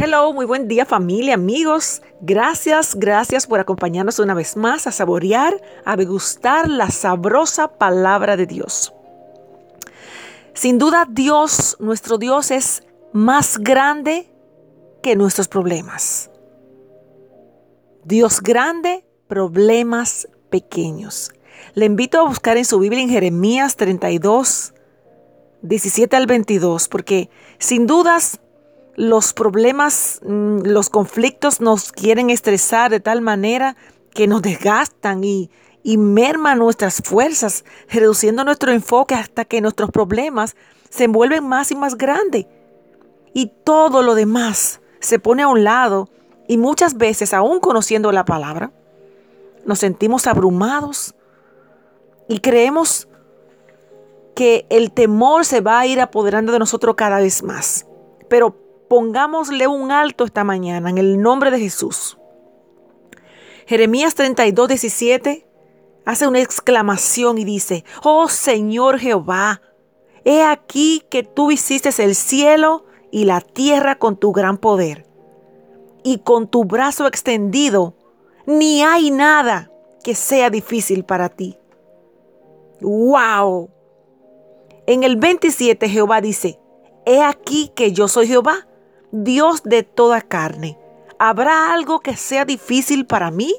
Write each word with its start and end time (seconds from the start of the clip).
Hello, 0.00 0.32
muy 0.32 0.46
buen 0.46 0.68
día 0.68 0.86
familia, 0.86 1.34
amigos. 1.34 2.02
Gracias, 2.20 2.94
gracias 2.94 3.48
por 3.48 3.58
acompañarnos 3.58 4.20
una 4.20 4.32
vez 4.32 4.56
más 4.56 4.86
a 4.86 4.92
saborear, 4.92 5.60
a 5.84 5.96
degustar 5.96 6.70
la 6.70 6.88
sabrosa 6.88 7.66
palabra 7.78 8.36
de 8.36 8.46
Dios. 8.46 8.94
Sin 10.54 10.78
duda 10.78 11.04
Dios, 11.10 11.76
nuestro 11.80 12.16
Dios 12.16 12.52
es 12.52 12.84
más 13.12 13.58
grande 13.58 14.30
que 15.02 15.16
nuestros 15.16 15.48
problemas. 15.48 16.30
Dios 18.04 18.40
grande, 18.40 19.04
problemas 19.26 20.28
pequeños. 20.48 21.32
Le 21.74 21.86
invito 21.86 22.20
a 22.20 22.28
buscar 22.28 22.56
en 22.56 22.66
su 22.66 22.78
Biblia 22.78 23.02
en 23.02 23.10
Jeremías 23.10 23.74
32, 23.74 24.74
17 25.62 26.14
al 26.14 26.26
22, 26.28 26.86
porque 26.86 27.30
sin 27.58 27.88
dudas 27.88 28.38
los 28.98 29.32
problemas, 29.32 30.20
mm, 30.24 30.62
los 30.64 30.90
conflictos 30.90 31.60
nos 31.60 31.92
quieren 31.92 32.30
estresar 32.30 32.90
de 32.90 32.98
tal 32.98 33.20
manera 33.20 33.76
que 34.12 34.26
nos 34.26 34.42
desgastan 34.42 35.22
y, 35.22 35.52
y 35.84 35.98
merman 35.98 36.58
nuestras 36.58 37.00
fuerzas, 37.04 37.64
reduciendo 37.88 38.42
nuestro 38.42 38.72
enfoque 38.72 39.14
hasta 39.14 39.44
que 39.44 39.60
nuestros 39.60 39.92
problemas 39.92 40.56
se 40.90 41.04
envuelven 41.04 41.46
más 41.46 41.70
y 41.70 41.76
más 41.76 41.96
grandes. 41.96 42.46
Y 43.32 43.52
todo 43.62 44.02
lo 44.02 44.16
demás 44.16 44.80
se 44.98 45.20
pone 45.20 45.44
a 45.44 45.48
un 45.48 45.62
lado 45.62 46.08
y 46.48 46.58
muchas 46.58 46.96
veces, 46.96 47.32
aún 47.32 47.60
conociendo 47.60 48.10
la 48.10 48.24
palabra, 48.24 48.72
nos 49.64 49.78
sentimos 49.78 50.26
abrumados 50.26 51.14
y 52.26 52.40
creemos 52.40 53.06
que 54.34 54.66
el 54.70 54.90
temor 54.90 55.44
se 55.44 55.60
va 55.60 55.78
a 55.78 55.86
ir 55.86 56.00
apoderando 56.00 56.50
de 56.50 56.58
nosotros 56.58 56.96
cada 56.96 57.20
vez 57.20 57.44
más. 57.44 57.86
Pero 58.28 58.67
pongámosle 58.88 59.66
un 59.66 59.92
alto 59.92 60.24
esta 60.24 60.44
mañana 60.44 60.90
en 60.90 60.98
el 60.98 61.20
nombre 61.20 61.50
de 61.50 61.60
Jesús. 61.60 62.18
Jeremías 63.66 64.14
32, 64.14 64.68
17 64.68 65.46
hace 66.06 66.26
una 66.26 66.40
exclamación 66.40 67.36
y 67.36 67.44
dice, 67.44 67.84
oh 68.02 68.28
Señor 68.28 68.98
Jehová, 68.98 69.60
he 70.24 70.42
aquí 70.42 71.02
que 71.10 71.22
tú 71.22 71.50
hiciste 71.50 71.90
el 72.02 72.14
cielo 72.14 72.86
y 73.10 73.24
la 73.24 73.40
tierra 73.40 73.98
con 73.98 74.16
tu 74.16 74.32
gran 74.32 74.56
poder. 74.56 75.06
Y 76.04 76.18
con 76.18 76.48
tu 76.48 76.64
brazo 76.64 77.06
extendido, 77.06 77.94
ni 78.46 78.82
hay 78.82 79.10
nada 79.10 79.70
que 80.02 80.14
sea 80.14 80.48
difícil 80.48 81.04
para 81.04 81.28
ti. 81.28 81.58
¡Wow! 82.80 83.68
En 84.86 85.02
el 85.02 85.16
27 85.16 85.88
Jehová 85.88 86.20
dice, 86.20 86.58
He 87.04 87.22
aquí 87.22 87.70
que 87.74 87.92
yo 87.92 88.08
soy 88.08 88.26
Jehová, 88.26 88.67
Dios 89.10 89.62
de 89.62 89.82
toda 89.82 90.20
carne, 90.20 90.78
¿habrá 91.18 91.72
algo 91.72 92.00
que 92.00 92.16
sea 92.16 92.44
difícil 92.44 93.06
para 93.06 93.30
mí? 93.30 93.54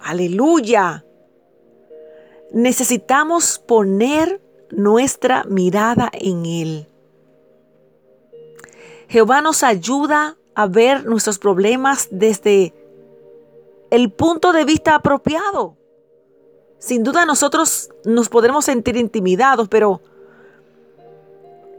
Aleluya. 0.00 1.04
Necesitamos 2.52 3.58
poner 3.58 4.40
nuestra 4.70 5.44
mirada 5.44 6.10
en 6.12 6.46
Él. 6.46 6.88
Jehová 9.08 9.40
nos 9.40 9.62
ayuda 9.62 10.36
a 10.54 10.66
ver 10.66 11.04
nuestros 11.06 11.38
problemas 11.38 12.08
desde 12.10 12.74
el 13.90 14.12
punto 14.12 14.52
de 14.52 14.64
vista 14.64 14.94
apropiado. 14.94 15.76
Sin 16.78 17.02
duda 17.02 17.24
nosotros 17.24 17.90
nos 18.04 18.28
podremos 18.28 18.66
sentir 18.66 18.96
intimidados, 18.96 19.68
pero 19.68 20.02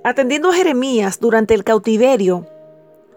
Atendiendo 0.05 0.51
a 0.51 0.53
Jeremías 0.53 1.19
durante 1.19 1.55
el 1.55 1.63
cautiverio, 1.63 2.45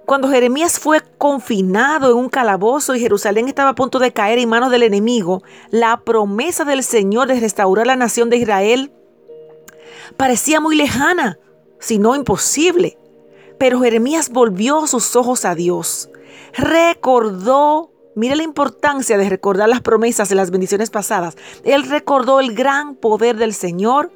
cuando 0.07 0.31
Jeremías 0.31 0.79
fue 0.79 1.03
confinado 1.19 2.11
en 2.11 2.17
un 2.17 2.31
calabozo 2.31 2.95
y 2.95 3.01
Jerusalén 3.01 3.47
estaba 3.47 3.69
a 3.69 3.75
punto 3.75 3.99
de 3.99 4.11
caer 4.11 4.39
en 4.39 4.49
manos 4.49 4.71
del 4.71 4.85
enemigo, 4.85 5.43
la 5.71 6.01
promesa 6.01 6.65
del 6.65 6.83
Señor 6.83 7.29
de 7.29 7.41
restaurar 7.41 7.87
la 7.87 7.97
nación 7.97 8.31
de 8.31 8.39
Israel 8.39 8.91
parecía 10.17 10.61
muy 10.61 10.77
lejana, 10.77 11.39
si 11.79 11.99
no 11.99 12.17
imposible. 12.17 12.97
Pero 13.59 13.83
Jeremías 13.83 14.31
volvió 14.31 14.87
sus 14.87 15.15
ojos 15.15 15.45
a 15.45 15.55
Dios. 15.55 16.09
Recordó, 16.55 17.91
mire 18.15 18.35
la 18.35 18.45
importancia 18.45 19.19
de 19.19 19.29
recordar 19.29 19.69
las 19.69 19.83
promesas 19.83 20.31
de 20.31 20.37
las 20.37 20.51
bendiciones 20.51 20.89
pasadas. 20.89 21.37
Él 21.65 21.83
recordó 21.83 22.41
el 22.41 22.55
gran 22.55 22.95
poder 22.95 23.37
del 23.37 23.53
Señor, 23.53 24.11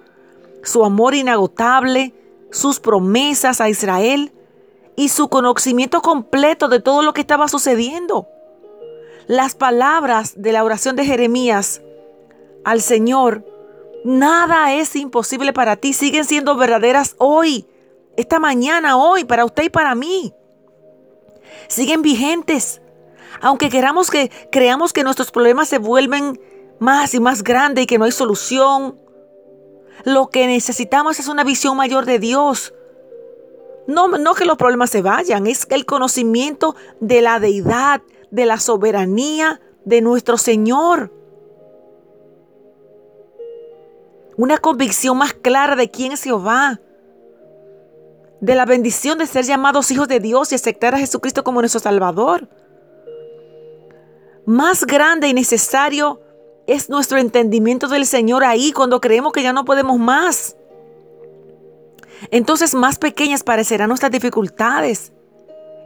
su 0.63 0.87
amor 0.87 1.15
inagotable, 1.15 2.15
sus 2.53 2.79
promesas 2.79 3.61
a 3.61 3.69
Israel 3.69 4.33
y 4.95 5.09
su 5.09 5.29
conocimiento 5.29 6.03
completo 6.03 6.69
de 6.69 6.79
todo 6.81 7.03
lo 7.03 7.13
que 7.13 7.23
estaba 7.23 7.49
sucediendo. 7.49 8.29
Las 9.27 9.55
palabras 9.55 10.35
de 10.37 10.53
la 10.53 10.63
oración 10.63 10.95
de 10.95 11.05
Jeremías 11.05 11.81
al 12.65 12.81
Señor, 12.81 13.45
nada 14.05 14.75
es 14.75 14.95
imposible 14.95 15.53
para 15.53 15.77
ti, 15.77 15.93
siguen 15.93 16.25
siendo 16.25 16.57
verdaderas 16.57 17.17
hoy, 17.19 17.67
esta 18.17 18.39
mañana, 18.39 18.97
hoy, 18.97 19.25
para 19.25 19.45
usted 19.45 19.65
y 19.65 19.71
para 19.71 19.95
mí. 19.95 20.35
Siguen 21.69 22.03
vigentes. 22.03 22.83
Aunque 23.41 23.71
queramos 23.71 24.11
que 24.11 24.31
creamos 24.51 24.93
que 24.93 25.03
nuestros 25.03 25.31
problemas 25.31 25.69
se 25.69 25.79
vuelven 25.79 26.39
más 26.79 27.15
y 27.15 27.21
más 27.21 27.43
grandes 27.43 27.85
y 27.85 27.87
que 27.87 27.99
no 27.99 28.05
hay 28.05 28.13
solución, 28.13 28.99
lo 30.05 30.29
que 30.29 30.47
necesitamos 30.47 31.19
es 31.19 31.29
una 31.29 31.45
visión 31.45 31.77
mayor 31.77 32.07
de 32.07 32.19
Dios. 32.19 32.75
No, 33.87 34.09
no 34.09 34.35
que 34.35 34.45
los 34.45 34.57
problemas 34.57 34.91
se 34.91 35.03
vayan, 35.03 35.47
es 35.47 35.67
el 35.71 35.87
conocimiento 35.87 36.77
de 37.01 37.21
la 37.21 37.41
deidad, 37.41 38.03
de 38.31 38.47
la 38.47 38.59
soberanía 38.59 39.61
de 39.85 40.01
nuestro 40.01 40.39
Señor. 40.39 41.13
Una 44.37 44.59
convicción 44.59 45.19
más 45.19 45.35
clara 45.35 45.77
de 45.77 45.91
quién 45.91 46.13
es 46.13 46.23
Jehová. 46.23 46.81
De 48.41 48.55
la 48.55 48.65
bendición 48.65 49.19
de 49.19 49.27
ser 49.27 49.45
llamados 49.45 49.91
hijos 49.91 50.09
de 50.09 50.19
Dios 50.21 50.51
y 50.51 50.55
aceptar 50.55 50.95
a 50.95 50.99
Jesucristo 50.99 51.45
como 51.45 51.61
nuestro 51.61 51.81
Salvador. 51.81 52.49
Más 54.47 54.85
grande 54.85 55.29
y 55.29 55.35
necesario 55.35 56.21
es 56.67 56.89
nuestro 56.89 57.19
entendimiento 57.19 57.89
del 57.89 58.07
Señor 58.07 58.45
ahí 58.45 58.73
cuando 58.73 59.01
creemos 59.01 59.33
que 59.33 59.43
ya 59.43 59.53
no 59.53 59.65
podemos 59.65 59.99
más. 59.99 60.57
Entonces 62.31 62.75
más 62.75 62.99
pequeñas 62.99 63.43
parecerán 63.43 63.89
nuestras 63.89 64.13
dificultades. 64.13 65.13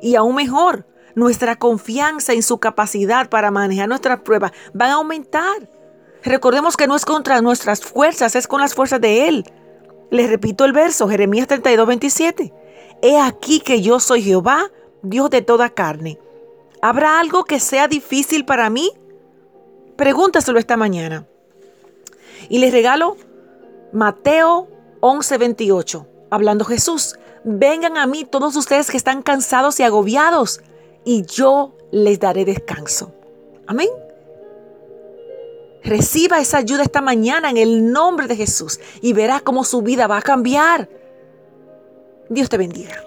Y 0.03 0.17
aún 0.17 0.35
mejor, 0.35 0.87
nuestra 1.15 1.57
confianza 1.57 2.35
en 2.35 2.43
su 2.43 2.59
capacidad 2.59 3.29
para 3.31 3.51
manejar 3.51 3.89
nuestras 3.89 4.21
pruebas 4.21 4.53
van 4.75 4.91
a 4.91 4.95
aumentar. 4.95 5.71
Recordemos 6.23 6.77
que 6.77 6.87
no 6.87 6.97
es 6.97 7.05
contra 7.05 7.41
nuestras 7.41 7.81
fuerzas, 7.81 8.37
es 8.37 8.47
con 8.47 8.61
las 8.61 8.75
fuerzas 8.75 9.01
de 9.01 9.29
Él. 9.29 9.45
Les 10.11 10.29
repito 10.29 10.65
el 10.65 10.73
verso, 10.73 11.09
Jeremías 11.09 11.49
32, 11.49 11.87
27. 11.87 12.53
He 13.03 13.19
aquí 13.19 13.61
que 13.61 13.81
yo 13.81 14.01
soy 14.01 14.23
Jehová, 14.23 14.71
Dios 15.03 15.31
de 15.31 15.43
toda 15.43 15.71
carne. 15.71 16.19
¿Habrá 16.83 17.19
algo 17.21 17.45
que 17.45 17.61
sea 17.61 17.89
difícil 17.89 18.45
para 18.45 18.69
mí? 18.71 18.93
Pregúntaselo 19.97 20.59
esta 20.59 20.77
mañana. 20.77 21.27
Y 22.49 22.59
les 22.59 22.73
regalo 22.73 23.17
Mateo 23.93 24.69
11:28, 25.01 26.07
hablando 26.31 26.65
Jesús. 26.65 27.19
Vengan 27.45 27.97
a 27.97 28.07
mí 28.07 28.25
todos 28.25 28.57
ustedes 28.57 28.91
que 28.91 28.97
están 28.97 29.23
cansados 29.23 29.79
y 29.81 29.85
agobiados, 29.85 30.61
y 31.05 31.25
yo 31.25 31.73
les 31.93 32.19
daré 32.19 32.45
descanso. 32.45 33.13
Amén. 33.67 33.89
Reciba 35.83 36.41
esa 36.41 36.59
ayuda 36.59 36.83
esta 36.83 37.01
mañana 37.01 37.49
en 37.49 37.57
el 37.57 37.93
nombre 37.93 38.27
de 38.27 38.35
Jesús 38.35 38.81
y 39.01 39.13
verá 39.13 39.39
cómo 39.39 39.63
su 39.63 39.83
vida 39.83 40.09
va 40.09 40.19
a 40.19 40.23
cambiar. 40.23 40.89
Dios 42.29 42.49
te 42.49 42.59
bendiga. 42.59 43.05